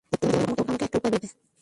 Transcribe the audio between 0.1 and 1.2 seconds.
যেভাবেই হোক আমাকে একটা উপায় বের